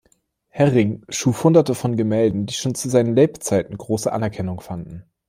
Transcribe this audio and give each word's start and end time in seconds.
Herring 0.49 1.05
schuf 1.09 1.43
Hunderte 1.43 1.75
von 1.75 1.95
Gemälden, 1.95 2.47
die 2.47 2.55
schon 2.55 2.73
zu 2.73 2.89
seinen 2.89 3.13
Lebzeiten 3.15 3.77
große 3.77 4.11
Anerkennung 4.11 4.59
fanden. 4.59 5.05